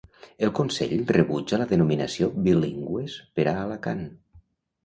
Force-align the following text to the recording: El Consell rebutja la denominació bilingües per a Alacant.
El 0.45 0.51
Consell 0.59 0.95
rebutja 1.17 1.59
la 1.63 1.69
denominació 1.73 2.31
bilingües 2.49 3.19
per 3.37 3.47
a 3.53 3.55
Alacant. 3.67 4.07